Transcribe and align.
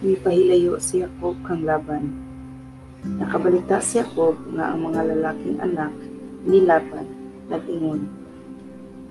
Mipahilayo 0.00 0.80
si 0.80 1.04
Jacob 1.04 1.36
kang 1.44 1.60
Laban. 1.60 2.08
Nakabalita 3.20 3.84
si 3.84 4.00
Jacob 4.00 4.32
nga 4.56 4.72
ang 4.72 4.88
mga 4.88 5.12
lalaking 5.12 5.60
anak 5.60 5.92
ni 6.48 6.64
Laban 6.64 7.04
nag-ingon. 7.52 8.08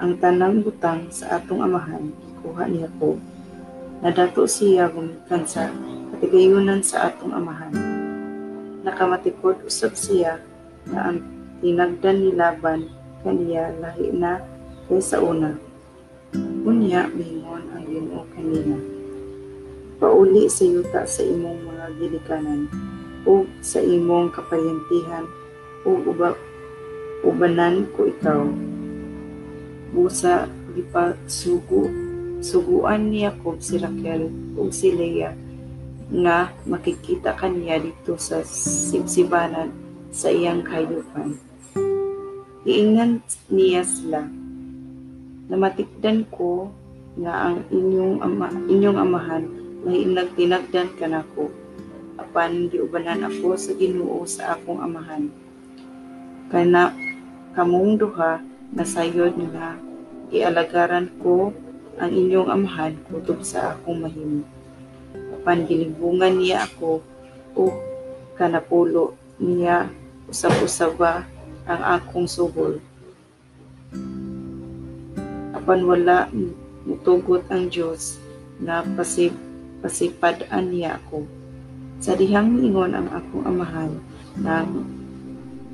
Ang 0.02 0.18
tanang 0.18 0.66
butang 0.66 1.06
sa 1.14 1.38
atong 1.38 1.62
amahan 1.62 2.10
ikuha 2.10 2.66
ni 2.66 2.82
Jacob. 2.82 3.21
Nadato 4.02 4.50
siya 4.50 4.89
gumikan 4.89 5.46
sa 5.46 5.70
katigayunan 6.18 6.82
sa 6.82 7.14
atong 7.14 7.38
amahan. 7.38 7.70
Nakamatipod 8.82 9.62
usab 9.70 9.94
siya 9.94 10.42
na 10.90 11.14
ang 11.14 11.21
tinagdan 11.62 12.18
ni 12.18 12.34
Laban 12.34 12.90
kaniya 13.21 13.78
lahi 13.78 14.10
na 14.10 14.42
kaysa 14.90 15.21
una. 15.21 15.54
Unya 16.65 17.06
mingon 17.14 17.78
ang 17.78 17.86
Ginoo 17.86 18.26
kanina. 18.34 18.99
Pauli 20.00 20.48
sa 20.48 20.64
yuta 20.64 21.04
sa 21.04 21.20
imong 21.20 21.60
mga 21.68 21.86
gilikanan 22.00 22.71
o 23.28 23.44
sa 23.60 23.84
imong 23.84 24.32
kapayantihan 24.32 25.28
o 25.84 26.00
uba, 26.07 26.40
ubanan 27.28 27.84
ko 27.92 28.07
ikaw. 28.07 28.48
Busa 29.92 30.48
gipa 30.71 31.20
sugo 31.28 31.92
suguan 32.40 33.12
ni 33.12 33.28
Jacob 33.28 33.59
si 33.59 33.76
Raquel 33.76 34.31
ug 34.56 34.72
si 34.72 34.95
Leah 34.95 35.36
nga 36.09 36.48
makikita 36.64 37.36
kaniya 37.36 37.84
dito 37.84 38.16
sa 38.16 38.40
sibsibanan 38.48 39.68
sa 40.16 40.31
iyang 40.31 40.64
kayupan. 40.64 41.36
Iingan 42.64 43.20
niya 43.52 43.84
sila. 43.84 44.23
Namatikdan 45.52 46.23
ko 46.31 46.72
nga 47.20 47.52
ang 47.52 47.68
inyong 47.68 48.23
ama, 48.23 48.48
inyong 48.72 48.95
amahan 48.95 49.59
may 49.80 50.04
nagtinagdan 50.04 50.92
ka 51.00 51.08
nako. 51.08 51.52
Apan 52.20 52.68
giubanan 52.68 53.24
ako 53.24 53.56
sa 53.56 53.72
Ginoo 53.80 54.28
sa 54.28 54.60
akong 54.60 54.84
amahan. 54.84 55.32
Kana 56.52 56.92
kamong 57.56 57.96
duha 57.96 58.44
nasayod 58.76 59.40
nga 59.50 59.80
ialagaran 60.30 61.08
ko 61.24 61.56
ang 61.96 62.12
inyong 62.12 62.52
amahan 62.52 62.94
kutob 63.08 63.40
sa 63.42 63.76
akong 63.76 64.04
mahimo. 64.04 64.44
Apan 65.40 65.64
gilibungan 65.64 66.38
niya 66.44 66.68
ako 66.68 67.00
o 67.56 67.64
kanapulo 68.36 69.16
niya 69.40 69.88
usab-usaba 70.28 71.24
ang 71.64 71.82
akong 71.98 72.28
subol. 72.28 72.84
Apan 75.56 75.82
wala 75.88 76.28
mutugot 76.84 77.48
ang 77.48 77.72
Dios 77.72 78.20
na 78.60 78.84
pasip 78.84 79.32
pasipadaan 79.80 80.72
niya 80.72 81.00
ako. 81.00 81.24
Sa 82.00 82.16
dihang 82.16 82.64
ingon 82.64 82.96
ang 82.96 83.08
akong 83.12 83.44
amahan 83.44 83.92
na 84.40 84.64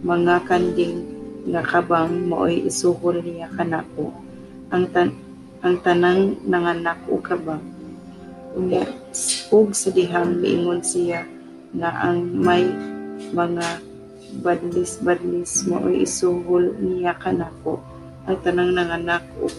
mga 0.01 0.41
kanding 0.49 1.05
nga 1.45 1.61
kabang 1.61 2.25
mo'y 2.25 2.65
isuhol 2.65 3.21
niya 3.21 3.49
kanako. 3.53 4.09
Ang 4.73 4.89
tan 4.89 5.13
ang 5.65 5.81
tanang 5.81 6.37
nanganak 6.45 6.97
o 7.09 7.17
kabang. 7.21 7.61
Unya, 8.53 8.85
ug 9.49 9.73
sa 9.73 9.89
dihang 9.89 10.41
miingon 10.41 10.81
siya 10.81 11.25
na 11.73 11.89
ang 12.05 12.21
may 12.21 12.65
mga 13.33 13.81
badlis-badlis 14.45 15.65
mo'y 15.69 16.05
isuhol 16.05 16.73
niya 16.81 17.17
kanako. 17.17 17.81
Ang 18.25 18.37
tanang 18.41 18.73
nanganak 18.73 19.25
o 19.41 19.49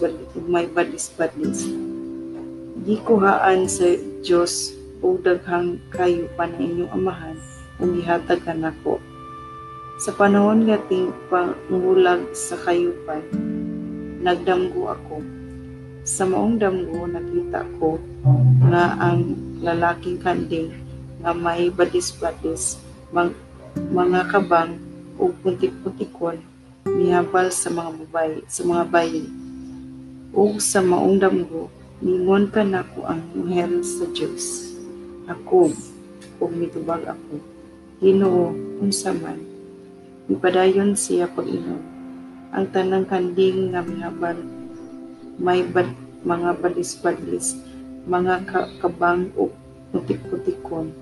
may 0.46 0.66
badlis-badlis. 0.70 1.85
Di 2.76 3.00
kuhaan 3.00 3.64
sa 3.64 3.88
Diyos 4.20 4.76
o 5.00 5.16
daghang 5.16 5.80
kayo 5.88 6.28
pa 6.36 6.44
ng 6.44 6.60
inyong 6.60 6.92
amahan 6.92 7.38
kung 7.80 7.96
gihatag 7.96 8.44
ka 8.44 8.52
nako. 8.52 9.00
Sa 9.96 10.12
panahon 10.12 10.68
nga 10.68 10.76
ting 10.84 11.08
pangulag 11.32 12.20
sa 12.36 12.52
kayupan, 12.60 13.24
nagdamgo 14.20 14.92
ako. 14.92 15.24
Sa 16.04 16.28
maong 16.28 16.60
damgo 16.60 17.08
nakita 17.08 17.64
ko 17.80 17.96
nga 18.68 18.92
ang 19.00 19.40
lalaking 19.64 20.20
kanding 20.20 20.68
nga 21.24 21.32
may 21.32 21.72
badis-badis, 21.72 22.76
mang, 23.08 23.32
mga 23.72 24.28
kabang 24.28 24.76
o 25.16 25.32
puntik-puntikon 25.32 26.44
mihabal 26.84 27.48
sa 27.48 27.72
mga 27.72 27.90
babae, 28.04 28.36
sa 28.46 28.62
mga 28.68 28.84
bayi. 28.92 29.24
O 30.36 30.60
sa 30.60 30.84
maong 30.84 31.16
damgo, 31.16 31.72
ningon 32.04 32.52
ka 32.52 32.60
nako 32.60 33.08
ang 33.08 33.24
anghel 33.32 33.80
sa 33.80 34.04
Dios. 34.12 34.74
Ako, 35.26 35.72
ug 36.38 36.50
mitubag 36.52 37.02
ako. 37.08 37.40
Ginoo, 38.04 38.52
unsa 38.84 39.16
man. 39.16 39.40
Ipadayon 40.28 40.92
siya 40.92 41.30
pag-inom. 41.32 41.80
Ang 42.52 42.66
tanang 42.74 43.08
kanding 43.08 43.72
nga 43.72 43.80
mihabal 43.80 44.38
may 45.36 45.60
bad, 45.64 45.92
mga 46.24 46.56
badis-badis, 46.64 47.60
mga 48.08 48.48
ka 48.48 48.68
kabang 48.80 49.28
o 49.36 49.52
putik-putikon. 49.92 50.92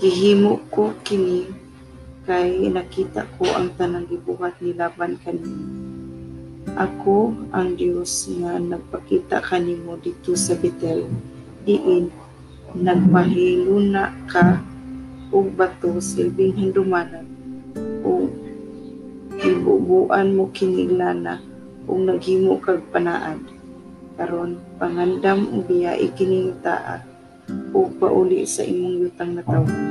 Gihimo 0.00 0.60
ko 0.72 0.92
kini 1.04 1.48
kay 2.24 2.68
nakita 2.68 3.28
ko 3.36 3.48
ang 3.52 3.72
tanang 3.76 4.08
gibuhat 4.08 4.56
ni 4.60 4.72
Laban 4.72 5.20
kanina. 5.20 5.75
Ako 6.74 7.30
ang 7.54 7.78
Dios 7.78 8.26
nga 8.42 8.58
nagpakita 8.58 9.38
kanimo 9.38 9.94
dito 10.02 10.34
sa 10.34 10.58
Betel, 10.58 11.06
diin 11.62 12.10
nagpahiluna 12.74 14.10
ka 14.26 14.58
og 15.30 15.54
bato 15.54 16.02
silbing 16.02 16.58
hindumanan 16.58 17.26
o 18.02 18.26
ibubuan 19.38 20.34
mo 20.34 20.50
kinilana 20.50 21.38
ug 21.86 22.02
naghimo 22.02 22.58
kag 22.58 22.82
panaad 22.90 23.38
karon 24.18 24.58
pangandam 24.82 25.46
og 25.54 25.70
biya 25.70 25.94
ikining 25.94 26.58
taa 26.66 26.98
o 27.70 27.86
pauli 28.00 28.42
sa 28.42 28.66
imong 28.66 29.06
yutang 29.06 29.38
na 29.38 29.42
tawhan 29.46 29.86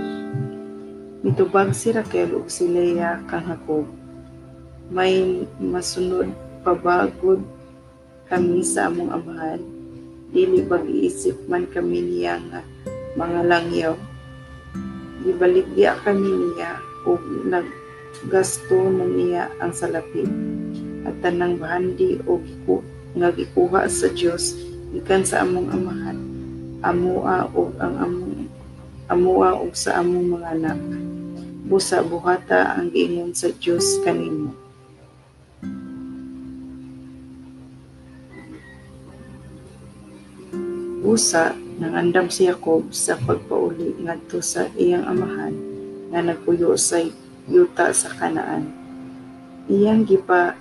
mitubag 1.25 1.73
si 1.73 1.89
Raquel 1.89 2.37
ug 2.37 2.45
si 2.45 2.69
Leah 2.69 3.17
kang 3.25 3.49
Jacob. 3.49 3.89
May 4.93 5.41
masunod 5.57 6.29
pabagod 6.65 7.45
kami 8.25 8.65
sa 8.65 8.89
among 8.89 9.13
amahan. 9.13 9.61
Dili 10.33 10.65
pag-iisip 10.65 11.45
man 11.45 11.69
kami 11.69 12.01
niya 12.01 12.41
nga 12.49 12.65
mga 13.13 13.39
langyaw? 13.45 13.93
Gibaligya 15.21 15.93
kami 16.01 16.25
niya 16.25 16.81
ug 17.05 17.21
naggasto 17.45 18.89
na 18.89 19.05
niya 19.05 19.43
ang 19.61 19.69
salapi 19.77 20.25
at 21.05 21.13
tanang 21.21 21.61
bahandi 21.61 22.17
o 22.25 22.41
nga 23.13 23.29
gikuha 23.29 23.85
sa 23.85 24.09
Dios 24.09 24.57
gikan 24.89 25.21
sa 25.21 25.45
among 25.45 25.69
amahan 25.69 26.17
amua 26.81 27.45
o 27.53 27.69
ang 27.77 27.95
among 28.01 28.35
amua 29.09 29.57
og 29.57 29.73
sa 29.73 30.01
among 30.01 30.37
mga 30.37 30.47
anak. 30.57 30.79
Busa 31.65 32.05
buhata 32.05 32.77
ang 32.77 32.93
giingon 32.93 33.33
sa 33.33 33.49
Dios 33.57 34.01
kanimo 34.05 34.64
Usa, 41.15 41.55
nangandam 41.79 42.27
si 42.27 42.43
Jacob 42.43 42.91
sa 42.91 43.15
pagpauli 43.15 44.03
ngadto 44.03 44.43
sa 44.43 44.67
iyang 44.75 45.07
amahan 45.07 45.55
nga 46.11 46.19
nagpuyo 46.19 46.75
sa 46.75 46.99
yuta 47.47 47.95
sa 47.95 48.11
kanaan. 48.19 48.67
Iyang 49.71 50.03
gipa 50.03 50.59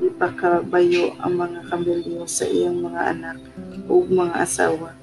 gipakabayo 0.00 1.12
ang 1.20 1.44
mga 1.44 1.60
kambilyo 1.68 2.24
sa 2.24 2.48
iyang 2.48 2.80
mga 2.80 3.12
anak 3.12 3.36
o 3.84 4.00
mga 4.00 4.40
asawa 4.40 4.96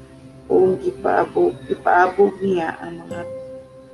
o 0.49 0.73
gipaabog 0.81 1.53
gipaabog 1.69 2.33
niya 2.41 2.81
ang 2.81 3.05
mga 3.05 3.21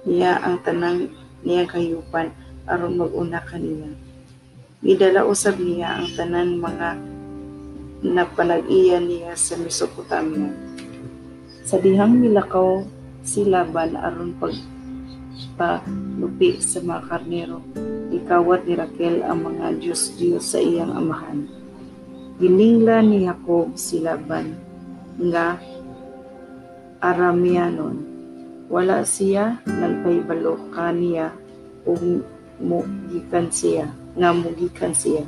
niya 0.07 0.31
ang 0.47 0.63
tanang 0.63 1.11
niya 1.43 1.67
kayupan 1.67 2.31
aron 2.71 3.03
mag-una 3.03 3.43
kaniya. 3.43 3.91
Gidala 4.79 5.27
usab 5.27 5.59
niya 5.59 5.99
ang 5.99 6.07
tanan 6.15 6.55
mga 6.55 6.95
napanag-iya 8.03 9.00
niya 9.00 9.31
sa 9.39 9.55
Mesopotamia. 9.55 10.51
Sa 11.63 11.79
dihang 11.79 12.19
milakaw 12.19 12.83
si 13.23 13.47
Laban 13.47 13.95
aron 13.95 14.35
pagpalupi 15.55 16.59
sa 16.59 16.83
mga 16.83 17.01
karnero, 17.07 17.63
ikawat 18.11 18.67
ni 18.67 18.75
Raquel 18.75 19.23
ang 19.23 19.47
mga 19.47 19.79
Diyos-Diyos 19.79 20.44
sa 20.44 20.59
iyang 20.59 20.91
amahan. 20.91 21.47
Giningla 22.44 23.00
ni 23.00 23.23
Jacob 23.23 23.79
si 23.79 24.03
Laban 24.03 24.59
nga 25.31 25.55
Arameanon. 27.00 28.03
Wala 28.67 29.07
siya 29.07 29.63
nagpaybalo 29.63 30.75
kaniya 30.75 31.31
o 31.88 31.95
mugikan 32.59 33.47
siya, 33.47 33.88
nga 34.19 34.35
mugikan 34.35 34.91
siya. 34.91 35.23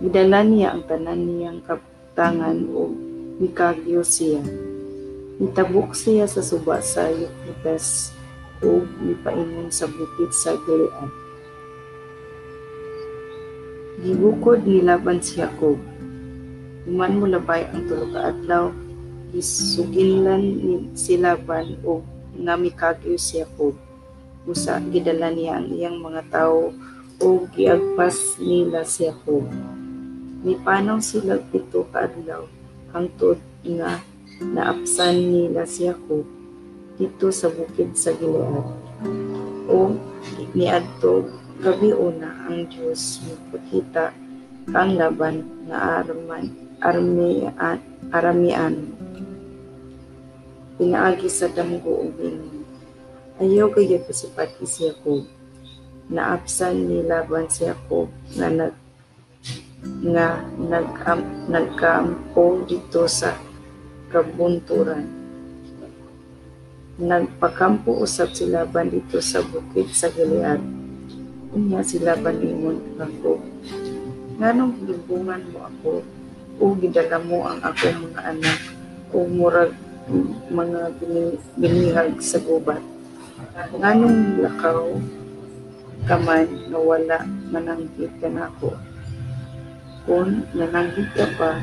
Gidala 0.00 0.40
niya 0.40 0.72
ang 0.72 0.88
tanan 0.88 1.28
niyang 1.28 1.60
kaptangan 2.10 2.66
o 2.74 2.90
mikagyo 3.38 4.02
siya. 4.02 4.42
Nitabok 5.38 5.94
siya 5.94 6.26
sa 6.26 6.42
suba 6.42 6.82
sa 6.82 7.06
Euphrates 7.06 8.10
ug 8.60 8.82
nipaingon 8.98 9.70
sa 9.70 9.86
bukid 9.86 10.34
sa 10.34 10.58
Gilead. 10.66 11.10
Gibukod 14.02 14.66
ni 14.66 14.82
Laban 14.82 15.22
si 15.22 15.38
Jacob. 15.38 15.78
Human 16.84 17.22
mo 17.22 17.30
labay 17.30 17.70
ang 17.70 17.86
tulo 17.86 18.10
ka 18.10 18.34
adlaw, 18.34 18.74
ni 19.30 19.40
si 20.98 21.14
Laban 21.14 21.78
o 21.86 22.02
nga 22.42 22.58
mikagyo 22.58 23.14
si 23.14 23.38
Jacob. 23.38 23.78
Usa 24.50 24.82
gidala 24.82 25.30
niya 25.30 25.62
ang 25.62 25.70
iyang 25.70 26.02
mga 26.02 26.26
tawo 26.26 26.74
o 27.22 27.46
giagpas 27.54 28.34
nila 28.42 28.82
si 28.82 29.06
Jacob. 29.06 29.46
Mipanaw 30.40 30.96
sila 31.04 31.36
pito 31.52 31.84
ka 31.92 32.08
adlaw 32.08 32.48
hangtod 32.96 33.36
nga 33.60 34.00
naapsan 34.40 35.28
nila 35.28 35.68
si 35.68 35.84
Jacob 35.84 36.24
dito 36.96 37.28
sa 37.28 37.52
bukid 37.52 37.92
sa 37.92 38.16
Gilead. 38.16 38.64
O 39.68 39.92
niadto 40.56 41.28
gabi 41.60 41.92
una 41.92 42.48
ang 42.48 42.64
Diyos 42.72 43.20
magpakita 43.28 44.16
kang 44.72 44.96
laban 44.96 45.44
nga 45.68 46.00
arman 46.00 46.48
armian 46.80 47.76
aramian 48.08 48.88
pinaagi 50.80 51.28
sa 51.28 51.52
damgo 51.52 52.08
ug 52.08 52.16
ingon 52.16 52.64
ayaw 53.44 53.68
si 54.08 54.32
pati 54.32 54.64
si 54.64 54.88
Jacob. 54.88 55.28
Naapsan 56.08 56.88
ni 56.88 57.04
laban 57.04 57.52
si 57.52 57.68
Jacob 57.68 58.08
nga 58.40 58.48
nag 58.48 58.79
nga 59.82 60.44
nag 60.56 60.88
nagkaampo 61.48 62.68
dito 62.68 63.08
sa 63.08 63.36
kabunturan 64.12 65.08
nagpakampo 67.00 67.96
usab 68.04 68.36
si 68.36 68.44
laban 68.44 68.92
dito 68.92 69.24
sa 69.24 69.40
bukid 69.40 69.88
sa 69.88 70.12
Gilead 70.12 70.80
Unya 71.50 71.82
sila 71.82 72.14
baningon 72.14 72.78
ako. 72.94 73.42
Nganong 74.38 74.86
lubungan 74.86 75.42
mo 75.50 75.66
ako 75.66 75.92
o 76.62 76.64
gidala 76.78 77.18
mo 77.26 77.42
ang 77.42 77.58
akong 77.58 78.06
mga 78.06 78.20
anak 78.22 78.58
o 79.10 79.26
murag 79.26 79.74
mga 80.46 80.94
binihag 81.58 82.22
sa 82.22 82.38
gubat. 82.38 82.78
Nganong 83.74 84.46
lakaw 84.46 84.94
kaman 86.06 86.46
na 86.70 86.78
wala 86.78 87.18
mananggit 87.50 88.14
ka 88.22 88.30
na 88.30 88.46
ako. 88.54 88.70
Nananggit 90.08 91.12
ka 91.12 91.26
pa, 91.36 91.60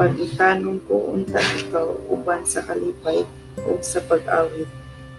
pag 0.00 0.16
itanong 0.16 0.80
ko 0.88 1.12
unta 1.12 1.36
ikaw 1.60 1.92
uban 2.08 2.40
sa 2.48 2.64
kalipay 2.64 3.20
o 3.60 3.76
sa 3.84 4.00
pag-awit, 4.08 4.66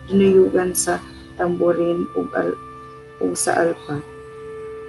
dinuyugan 0.09 0.73
sa 0.73 0.97
tamborin 1.37 2.09
ug 2.17 2.27
al 2.33 2.57
ug 3.21 3.37
sa 3.37 3.61
alpa. 3.61 4.01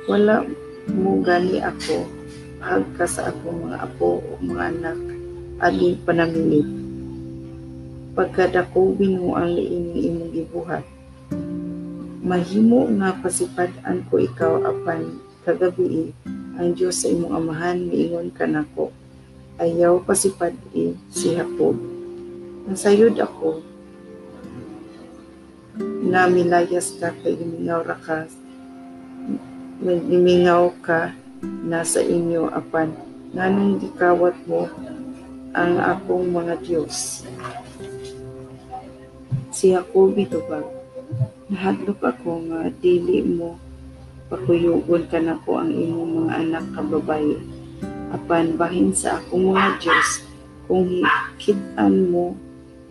Wala 0.08 0.48
mo 0.88 1.20
gani 1.20 1.60
ako 1.60 2.08
hagka 2.64 3.04
sa 3.04 3.28
akong 3.28 3.68
mga 3.68 3.84
apo 3.84 4.24
o 4.24 4.30
mga 4.40 4.62
anak 4.72 4.98
agi 5.60 6.00
panamilit. 6.02 6.66
Pagkadako 8.16 8.96
mo 8.96 9.36
ang 9.36 9.52
liing 9.52 9.94
imong 9.94 10.32
gibuhat. 10.32 10.84
Mahimo 12.24 12.88
nga 12.98 13.14
pasipad-an 13.20 14.04
ko 14.08 14.20
ikaw 14.20 14.62
apan 14.64 15.20
kagabi 15.42 16.14
ang 16.58 16.76
Dios 16.76 17.00
sa 17.00 17.08
imong 17.08 17.32
amahan 17.32 17.88
miingon 17.88 18.28
ka 18.32 18.44
nako. 18.44 18.92
Ayaw 19.60 20.02
pasipad 20.04 20.52
i 20.72 20.96
si 21.08 21.36
Jacob. 21.36 21.76
Nasayod 22.68 23.16
ako. 23.16 23.62
Na 26.04 26.28
milayas 26.28 26.96
ka 27.00 27.14
kay 27.22 27.36
limingaw 27.38 27.80
ra 27.84 27.96
ka. 27.96 28.28
Limingaw 29.82 30.72
ka 30.84 31.14
nasa 31.42 31.98
inyo 31.98 32.52
apan 32.52 32.94
nganong 33.32 33.80
gikawat 33.82 34.36
mo 34.46 34.68
ang 35.56 35.80
akong 35.80 36.30
mga 36.30 36.54
Dios 36.62 37.26
si 39.52 39.76
Jacob 39.76 40.16
tubag 40.16 40.64
nahadlok 41.52 42.00
ako 42.00 42.46
nga 42.48 42.72
dili 42.80 43.20
mo 43.20 43.60
pakuyugon 44.32 45.04
ka 45.12 45.20
nako 45.20 45.60
ang 45.60 45.68
imong 45.68 46.24
mga 46.24 46.32
anak 46.40 46.64
ka 46.72 46.80
babaye 46.80 47.36
apan 48.16 48.56
bahin 48.56 48.88
sa 48.96 49.20
akong 49.20 49.52
mga 49.52 49.76
Dios 49.84 50.24
kung 50.64 50.88
hikit-an 50.88 52.08
mo 52.08 52.32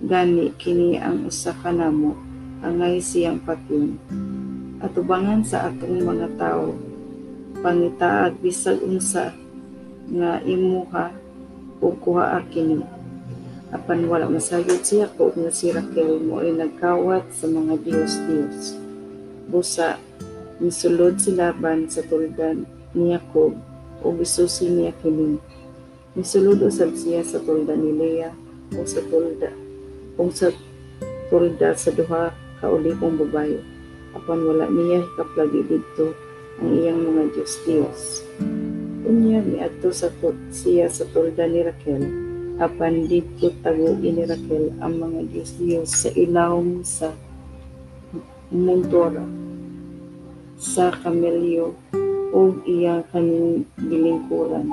gani 0.05 0.53
kini 0.61 1.01
ang 1.01 1.25
usa 1.25 1.49
ka 1.65 1.73
namo 1.73 2.13
angay 2.61 3.01
siyang 3.01 3.41
patyon. 3.41 3.97
Atubangan 4.81 5.41
sa 5.41 5.69
atong 5.69 6.01
mga 6.01 6.29
tao, 6.37 6.77
pangitaag 7.61 8.37
bisag 8.41 8.81
unsa 8.81 9.33
nga 10.09 10.41
imuha 10.45 11.09
o 11.81 11.93
kuha 11.97 12.41
kini. 12.53 12.85
Apan 13.73 14.05
wala 14.05 14.29
masayod 14.29 14.81
siya 14.85 15.09
ko 15.17 15.33
nga 15.33 15.49
si 15.49 15.73
Raquel 15.73 16.21
mo 16.21 16.41
ay 16.41 16.53
nagkawat 16.53 17.29
sa 17.33 17.49
mga 17.49 17.81
Diyos-Diyos. 17.81 18.77
Busa, 19.49 19.97
misulod 20.61 21.17
si 21.17 21.33
Laban 21.33 21.89
sa 21.89 22.05
tuldan 22.05 22.69
ni 22.93 23.17
Jacob 23.17 23.57
o 24.05 24.13
bisusi 24.13 24.69
niya 24.69 24.93
kini. 25.01 25.41
Misulod 26.13 26.61
usab 26.61 26.93
siya 26.93 27.25
sa 27.25 27.41
tulda 27.41 27.73
ni 27.73 27.89
Leah 27.97 28.29
o 28.77 28.85
sa 28.85 29.01
tulda 29.09 29.49
o 30.21 30.29
sa 30.29 30.53
tulda 31.33 31.73
sa 31.73 31.89
duha 31.89 32.29
kauli 32.61 32.93
kong 33.01 33.17
babae. 33.25 33.57
Apan 34.13 34.39
wala 34.45 34.69
niya 34.69 35.01
hikaplagi 35.01 35.65
dito 35.65 36.13
ang 36.61 36.69
iyang 36.77 37.09
mga 37.09 37.23
Diyos 37.33 37.53
Diyos. 37.65 37.99
Unya 39.01 39.41
mi 39.41 39.65
adto 39.65 39.89
sa 39.89 40.13
siya 40.53 40.85
sa 40.93 41.09
tolda 41.09 41.49
ni 41.49 41.65
Raquel. 41.65 42.05
Apan 42.61 43.09
dito 43.09 43.49
tago 43.65 43.97
ni 43.97 44.13
Raquel 44.29 44.77
ang 44.77 44.93
mga 44.93 45.25
Diyos 45.25 45.57
Diyos 45.57 45.89
sa 45.89 46.13
ilawom 46.13 46.85
sa 46.85 47.09
Montora 48.51 49.40
sa 50.61 50.93
Camelio 50.93 51.73
o 52.29 52.53
iya 52.69 53.01
kaning 53.09 53.65
gilingkuran. 53.81 54.69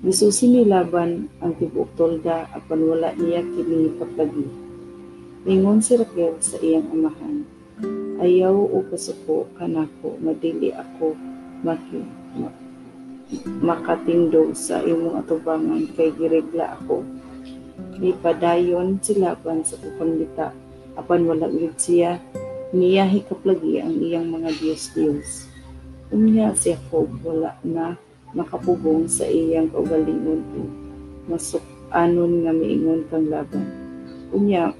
Gisusi 0.00 0.48
ni 0.48 0.64
Laban 0.64 1.28
ang 1.44 1.52
tibok 1.60 1.92
tolda 2.00 2.48
apan 2.56 2.80
wala 2.88 3.12
niya 3.20 3.44
kini 3.44 3.92
kaplagi 4.00 4.48
Ningon 5.42 5.84
si 5.84 6.00
Raquel 6.00 6.38
sa 6.40 6.56
iyang 6.62 6.86
amahan, 6.90 7.42
Ayaw 8.22 8.54
o 8.54 8.86
kasuko 8.88 9.50
kanako 9.58 10.14
madili 10.22 10.70
ako 10.70 11.18
maki, 11.66 12.06
makatindog 13.58 14.54
sa 14.54 14.78
imong 14.86 15.18
atubangan 15.18 15.82
kay 15.98 16.14
giregla 16.14 16.78
ako. 16.78 17.02
Ipadayon 17.98 19.02
si 19.02 19.18
Laban 19.18 19.66
sa 19.66 19.74
kupanglita, 19.82 20.54
apan 20.94 21.26
wala 21.26 21.50
gid 21.50 21.74
siya 21.74 22.22
niya 22.72 23.04
hikaplagi 23.04 23.84
ang 23.84 24.00
iyang 24.00 24.32
mga 24.32 24.48
Diyos-Diyos. 24.56 25.52
Unya 26.12 26.52
si 26.56 26.72
Jacob 26.72 27.08
wala 27.20 27.56
na 27.64 27.96
makapubong 28.32 29.08
sa 29.08 29.28
iyang 29.28 29.68
kaugalingon 29.68 30.44
masuk 31.28 31.62
anon 31.92 32.42
nga 32.42 32.52
miingon 32.56 33.04
kang 33.12 33.28
laban. 33.28 33.68
Unya, 34.32 34.72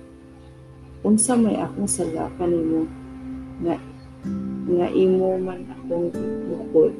unsa 1.04 1.36
may 1.36 1.60
akong 1.60 1.88
sala 1.88 2.32
kanimo 2.40 2.88
nga 3.60 3.76
nga 4.70 4.88
imo 4.94 5.36
man 5.36 5.66
akong 5.68 6.14
bukod 6.48 6.94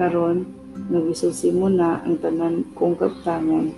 karon 0.00 0.48
nagisusi 0.90 1.52
mo 1.54 1.68
na 1.68 2.02
ang 2.02 2.18
tanan 2.18 2.64
kong 2.74 2.96
kaptangan 2.96 3.70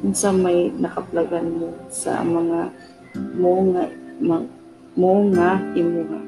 unsa 0.00 0.30
may 0.32 0.70
nakaplagan 0.72 1.50
mo 1.52 1.74
sa 1.90 2.22
mga 2.22 2.70
mo 3.36 3.52
nga 3.74 3.84
mo 4.98 5.22
nga 5.30 5.62
imuha 5.78 6.20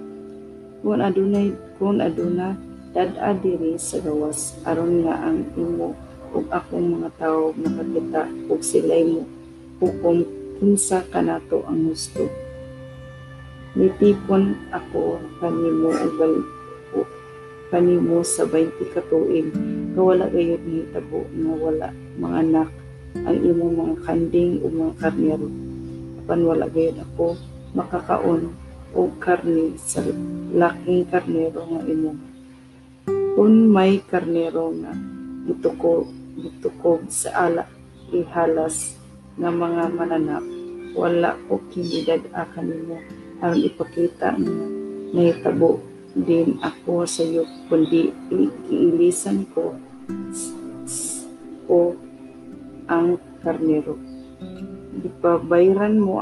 kung 0.82 1.00
adunay 1.02 1.50
kung 1.78 1.98
aduna 1.98 2.54
dad-a 2.94 3.34
diri 3.34 3.74
sa 3.74 3.98
gawas 3.98 4.54
aron 4.62 5.02
nga 5.02 5.18
ang 5.18 5.42
imo 5.58 5.98
ug 6.30 6.46
akong 6.46 7.00
mga 7.00 7.10
tawo 7.18 7.50
makakita 7.58 8.22
ug 8.46 8.60
sila'y 8.62 9.02
mo 9.08 9.22
hukom 9.82 10.22
kinsa 10.62 11.02
kanato 11.10 11.66
ang 11.66 11.90
gusto. 11.90 12.30
Nitipon 13.74 14.54
ako 14.70 15.18
kanimo 15.42 15.90
ugal 15.90 16.34
kanimo 17.72 18.20
sa 18.20 18.44
20 18.44 18.94
katuig 18.94 19.48
kawala 19.96 20.28
gayud 20.28 20.60
ni 20.68 20.84
tabo 20.92 21.24
nga 21.24 21.52
wala 21.56 21.88
mga 22.20 22.36
anak 22.44 22.68
ang 23.24 23.38
imong 23.40 23.74
mga 23.80 23.96
kanding 24.04 24.60
o 24.60 24.68
mga 24.68 24.92
karnero 25.00 25.48
apan 26.20 26.40
wala 26.44 26.68
gayud 26.68 27.00
ako 27.00 27.32
makakaon 27.72 28.52
o 28.92 29.08
karne 29.16 29.76
sa 29.80 30.04
laking 30.52 31.08
karnero 31.08 31.64
nga 31.64 31.80
imo. 31.88 32.12
Kung 33.32 33.72
may 33.72 34.04
karnero 34.04 34.72
nga 34.76 34.92
gitukog 35.48 36.12
gitukog 36.36 37.08
sa 37.08 37.48
ala 37.48 37.64
ihalas 38.12 38.96
nga 39.36 39.48
mga 39.48 39.84
mananap. 39.96 40.44
Wala 40.92 41.40
ko 41.48 41.56
kinidad 41.72 42.20
a 42.36 42.44
kanimo 42.52 43.00
aron 43.40 43.64
ipakita 43.64 44.36
nga 44.36 44.64
nahitabo 45.16 45.80
din 46.12 46.60
ako 46.60 47.08
sa 47.08 47.24
iyo 47.24 47.48
kundi 47.72 48.12
iilisan 48.68 49.48
ko 49.56 49.72
o 51.72 51.96
ang 52.92 53.16
karnero. 53.40 53.96
Ipabayran 55.00 55.96
mo 55.96 56.20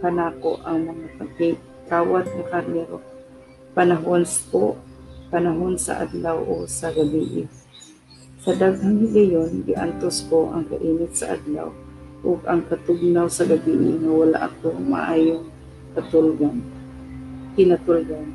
kanako 0.00 0.56
ang 0.64 0.88
mga 0.88 1.06
pagkawat 1.20 2.26
ng 2.26 2.46
karnero. 2.48 2.98
Panahon 3.76 4.24
po, 4.48 4.80
panahon 5.28 5.76
sa 5.76 6.02
adlaw 6.02 6.40
o 6.40 6.64
sa 6.66 6.90
gabi. 6.90 7.46
Sa 8.40 8.56
daghang 8.56 9.04
higayon, 9.04 9.68
giantos 9.68 10.24
ko 10.32 10.48
ang 10.50 10.64
kainit 10.66 11.12
sa 11.12 11.36
adlaw 11.36 11.68
ug 12.20 12.40
ang 12.44 12.64
katugnaw 12.68 13.28
sa 13.28 13.48
gabi 13.48 13.96
nga 14.00 14.12
wala 14.12 14.38
ako 14.48 14.76
maayong 14.76 15.44
katulgan. 15.96 16.60
Kinatulgan. 17.56 18.28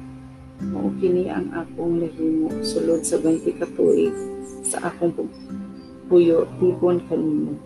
Mao 0.71 0.87
kini 1.03 1.27
ang 1.27 1.51
akong 1.51 1.99
nahimo 1.99 2.47
sulod 2.63 3.03
sa 3.03 3.19
20 3.19 3.59
ka 3.59 3.67
tuig 3.75 4.15
sa 4.63 4.87
akong 4.87 5.27
puyo 6.07 6.47
tipon 6.57 7.03
kanimo. 7.11 7.59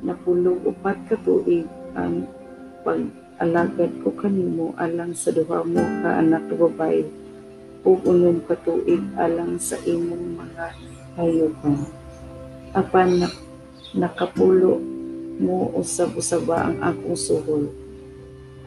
Napulog 0.00 0.62
upat 0.64 0.96
ka 1.10 1.16
tuig 1.20 1.66
ang 1.98 2.24
pag-alagad 2.82 3.90
ko 4.04 4.12
kanimo 4.16 4.72
alang 4.80 5.12
sa 5.12 5.32
duha 5.32 5.64
mo 5.64 5.80
ka 6.04 6.20
anak 6.20 6.44
na 6.48 6.56
babae 6.56 7.04
ug 7.84 7.98
unom 8.04 8.44
ka 8.44 8.56
tuig 8.60 9.00
alang 9.16 9.56
sa 9.56 9.80
imong 9.88 10.36
mga 10.36 10.66
hayupan. 11.16 11.80
Apan 12.76 13.24
na, 13.24 13.28
nakapulo 13.96 14.78
mo 15.40 15.72
usab-usaba 15.74 16.68
ang 16.68 16.76
akong 16.84 17.16
suhol. 17.16 17.64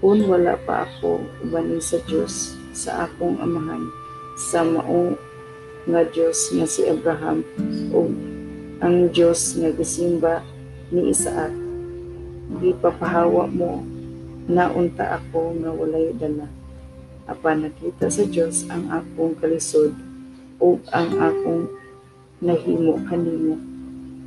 Kung 0.03 0.25
wala 0.27 0.57
pa 0.67 0.83
ako 0.83 1.21
ubanin 1.45 1.79
sa 1.79 2.01
Dios 2.09 2.57
sa 2.73 3.07
akong 3.07 3.39
amahan 3.39 3.87
sa 4.35 4.65
mao 4.65 5.13
nga 5.85 6.01
Dios 6.09 6.49
nga 6.51 6.65
si 6.65 6.83
Abraham 6.89 7.45
o 7.93 8.09
ang 8.83 9.07
Dios 9.13 9.55
nga 9.55 9.69
gisimba 9.71 10.43
ni 10.89 11.13
Isaac 11.13 11.53
gipapahawa 12.59 13.47
mo 13.47 13.85
naunta 14.49 15.19
ako 15.19 15.55
nga 15.63 15.71
walay 15.71 16.11
dala 16.19 16.47
apan 17.27 17.67
nakita 17.67 18.11
sa 18.11 18.23
Dios 18.27 18.67
ang 18.67 18.91
akong 18.91 19.39
kalisod 19.39 19.95
o 20.59 20.75
ang 20.91 21.09
akong 21.15 21.71
nahimo 22.43 22.99
kanimo 23.07 23.55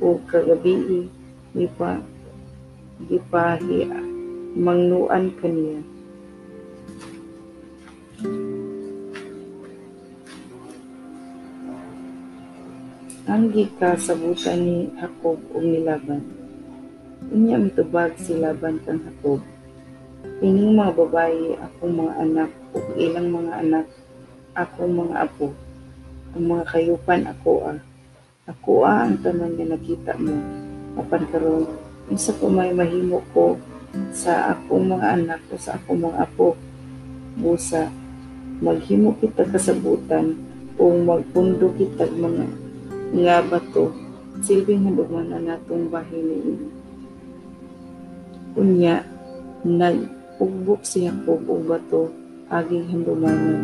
o 0.01 0.17
kagabi 0.25 1.05
ni 1.53 1.69
pa 1.77 2.01
gipahi 3.05 3.85
mangnuan 4.57 5.29
kaniya. 5.37 5.81
Ang 13.27 13.51
gikasabutan 13.53 14.63
ni 14.65 14.77
Jacob 14.97 15.37
ug 15.53 15.61
ni 15.61 15.83
Laban. 15.83 16.23
Unya 17.29 17.59
mitubag 17.59 18.17
si 18.17 18.33
Laban 18.39 18.81
kang 18.81 19.03
Jacob. 19.03 19.43
Ining 20.37 20.77
mga 20.77 20.93
babayi 20.93 21.57
akong 21.57 21.97
mga 21.97 22.13
anak 22.21 22.49
ug 22.77 22.85
ilang 22.93 23.33
mga 23.33 23.53
anak 23.57 23.85
akong 24.53 24.93
mga 24.93 25.15
apo. 25.25 25.49
Ang 26.37 26.45
mga 26.45 26.63
kayupan 26.69 27.25
ako 27.25 27.53
ah. 27.73 27.79
Ako 28.45 28.85
ah 28.85 29.09
ang 29.09 29.17
tanan 29.25 29.57
nga 29.57 29.65
nakita 29.65 30.13
mo. 30.21 30.37
Apan 31.01 31.25
karon 31.33 31.65
unsa 32.07 32.37
ko 32.37 32.53
may 32.53 32.69
mahimo 32.69 33.25
ko 33.33 33.57
sa 34.13 34.53
akong 34.53 34.85
mga 34.93 35.07
anak 35.17 35.41
o 35.49 35.57
sa 35.57 35.73
akong 35.73 36.05
mga 36.05 36.29
apo 36.29 36.53
busa 37.37 37.89
maghimo 38.61 39.13
kita 39.17 39.45
kasabutan 39.45 40.37
o 40.77 40.89
magpundo 41.01 41.69
kita 41.77 42.09
mga 42.13 42.45
nga 43.13 43.37
bato 43.45 43.93
silbing 44.41 44.85
handuman 44.85 45.33
na 45.33 45.39
natong 45.41 45.89
bahay 45.89 46.17
niini 46.17 46.69
unya 48.57 49.05
nag-ugbok 50.37 50.85
si 50.85 51.09
Jacob 51.09 51.41
og 51.49 51.65
bato 51.65 52.13
aging 52.53 52.85
handumanan 52.93 53.57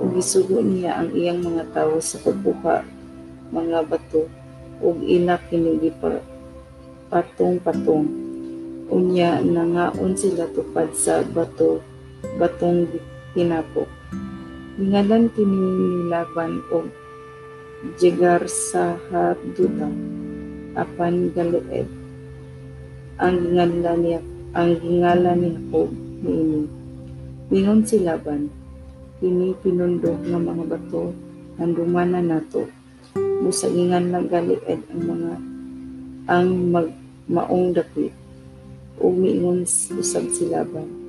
ug 0.00 0.16
gisugo 0.16 0.64
niya 0.64 0.96
ang 0.96 1.12
iyang 1.12 1.44
mga 1.44 1.68
tawo 1.76 2.00
sa 2.00 2.16
pagbuka 2.24 2.80
mga 3.52 3.84
bato 3.84 4.24
ug 4.80 5.04
ina 5.04 5.36
kini 5.52 5.76
patong-patong. 7.12 8.08
Unya 8.88 9.36
nangaon 9.44 10.16
sila 10.16 10.48
tupad 10.48 10.96
sa 10.96 11.20
bato, 11.28 11.84
batong 12.40 12.88
tinapok. 13.36 13.88
Hingalan 14.80 15.28
kini 15.28 15.60
nilaban 15.76 16.64
o 16.72 16.88
jegar 18.00 18.48
sa 18.48 18.96
haduta 19.12 19.92
apan 20.72 21.28
galued. 21.36 21.84
Ang 23.20 23.34
gingalan 23.44 23.98
niya 24.00 24.20
ang 24.56 24.70
gingalan 24.80 25.36
ni 25.36 25.52
Jacob 25.68 26.13
niini. 26.24 26.64
Mingon 27.52 27.84
si 27.84 28.00
Laban, 28.00 28.48
kini 29.20 29.52
pinundok 29.60 30.16
ng 30.24 30.40
mga 30.40 30.64
bato 30.64 31.12
nandumana 31.60 32.24
nato. 32.24 32.64
Musagingan 33.14 34.08
na 34.08 34.24
galied 34.24 34.64
ang 34.64 35.02
mga 35.04 35.32
ang 36.24 36.48
mag 36.72 36.88
maong 37.28 37.76
dapit. 37.76 38.10
Ug 38.96 39.12
miingon 39.12 39.68
usab 40.00 40.24
silaban 40.32 41.04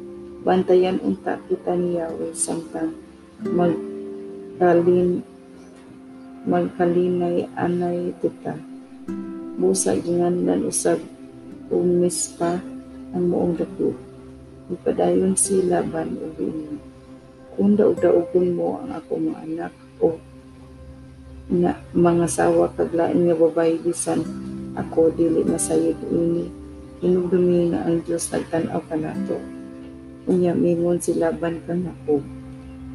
bantayan 0.46 1.02
unta 1.02 1.42
kita 1.50 1.74
ni 1.74 1.98
Yahweh 1.98 2.30
samtang 2.38 2.94
magkalin 3.42 5.26
magkalinay 6.46 7.50
anay 7.58 8.14
kita. 8.22 8.54
Busa 9.58 9.98
ginganlan 9.98 10.70
usab 10.70 11.02
umis 11.74 12.38
pa 12.38 12.62
ang 13.18 13.26
moong 13.26 13.58
dapit 13.58 14.15
ipadayon 14.72 15.38
si 15.38 15.62
Laban 15.66 16.18
ug 16.18 16.36
ingon 16.42 16.78
kung 17.56 17.80
daog-daogon 17.80 18.48
mo 18.52 18.84
ang 18.84 19.00
ako 19.00 19.12
mga 19.16 19.40
anak 19.48 19.74
o 20.04 20.20
na 21.46 21.78
mga 21.94 22.26
sawa 22.28 22.74
kaglain 22.74 23.30
nga 23.30 23.38
babae 23.38 23.78
bisan 23.80 24.26
ako 24.76 25.14
dili 25.14 25.46
masayod 25.46 25.96
ini. 26.12 26.52
Inugdumi 27.06 27.70
na 27.72 27.86
ang 27.86 28.02
Diyos 28.04 28.28
nagtanaw 28.34 28.82
ka 28.90 28.98
nato. 28.98 29.38
Unya 30.26 30.58
mingon 30.58 30.98
si 31.00 31.14
Laban 31.16 31.62
kang 31.64 31.86
ako 31.86 32.20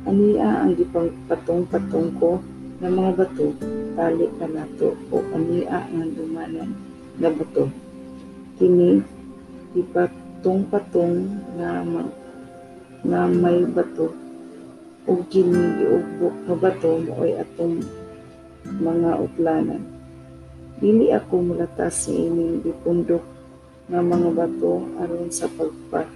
ania 0.09 0.65
ang 0.65 0.73
gipang 0.81 1.13
patong-patong 1.29 2.09
ko 2.17 2.41
ng 2.81 2.89
mga 2.89 3.11
bato 3.21 3.53
tali 3.93 4.27
ka 4.41 4.47
nato. 4.49 4.97
O 5.13 5.21
ania 5.37 5.85
ang 5.93 6.17
dumanan 6.17 6.73
na 7.21 7.29
bato. 7.29 7.69
Kini 8.57 9.05
ipatong-patong 10.41 11.37
nga 11.61 11.85
nga 13.05 13.21
may 13.29 13.61
bato. 13.69 14.09
O 15.05 15.21
kini 15.29 15.77
giugbok 15.77 16.33
nga 16.49 16.57
bato 16.57 16.97
mo'y 16.97 17.37
atong 17.37 17.85
mga 18.81 19.21
utlanan 19.21 19.85
Dili 20.81 21.13
ako 21.13 21.45
mulatas 21.45 22.09
sa 22.09 22.13
ining 22.13 22.65
gipundok 22.65 23.21
nga 23.93 24.01
mga 24.01 24.33
bato 24.33 24.81
aron 24.97 25.29
sa 25.29 25.45
pagpa 25.53 26.09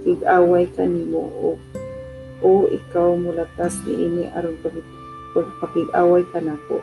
tig-away 0.00 0.64
kanimo 0.72 1.28
o 1.28 1.48
o 2.40 2.72
ikaw 2.72 3.12
mulatas 3.20 3.76
niini 3.84 4.32
aron 4.32 4.56
pagpakig-away 5.36 6.24
kanako. 6.32 6.80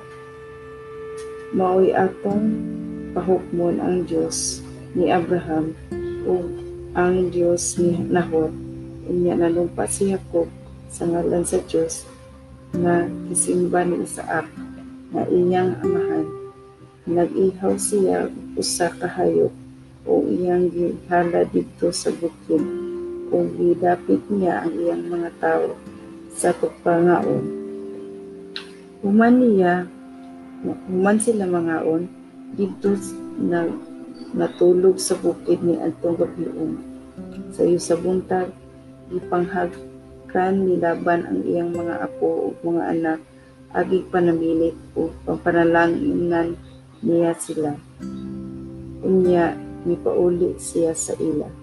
Maoy 1.50 1.98
atong 1.98 2.46
pahukmon 3.18 3.82
ang 3.82 4.06
Dios 4.06 4.62
ni 4.94 5.10
Abraham 5.10 5.74
o 6.26 6.44
ang 6.98 7.30
Dios 7.30 7.78
ni 7.78 7.96
Nahor. 8.10 8.52
Unya 9.06 9.38
nalumpa 9.38 9.86
si 9.86 10.12
Jacob 10.12 10.50
sa 10.90 11.06
ngalan 11.06 11.46
sa 11.46 11.62
Dios 11.68 12.08
nga 12.76 13.06
gisimba 13.30 13.86
ni 13.86 14.06
Isaac 14.06 14.46
na 15.10 15.26
iyang 15.30 15.74
amahan 15.82 16.40
Nag-ihaw 17.10 17.74
siya 17.74 18.30
usa 18.54 18.94
ka 18.94 19.10
hayop 19.10 19.50
o 20.06 20.22
iyang 20.30 20.70
gihala 20.70 21.42
didto 21.42 21.90
sa 21.90 22.14
bukid 22.14 22.62
o 23.34 23.50
gidapit 23.58 24.22
niya 24.30 24.62
ang 24.62 24.78
iyang 24.78 25.10
mga 25.10 25.34
tao 25.42 25.74
sa 26.30 26.54
pagpangaon. 26.54 27.50
Human 29.02 29.36
niya, 29.42 29.90
human 30.86 31.18
sila 31.18 31.50
mangaon, 31.50 32.06
didto 32.54 32.94
na 33.42 33.66
natulog 34.34 35.02
sa 35.02 35.18
bukid 35.18 35.60
ni 35.64 35.76
Antong 35.80 36.20
Gabion. 36.20 36.80
Sa 37.52 37.66
iyo 37.66 37.82
sa 37.82 37.98
buntag, 37.98 38.54
ipanghagkan 39.10 40.54
ni 40.56 40.78
Laban 40.78 41.26
ang 41.26 41.42
iyang 41.44 41.74
mga 41.74 42.06
apo 42.06 42.54
o 42.54 42.56
mga 42.62 42.84
anak, 42.96 43.20
agig 43.74 44.06
panamilit 44.10 44.78
o 44.96 45.10
pampanalangin 45.26 46.56
niya 47.02 47.32
sila. 47.38 47.74
Unya, 49.04 49.56
mipauli 49.88 50.60
siya 50.60 50.92
sa 50.94 51.16
ila. 51.18 51.59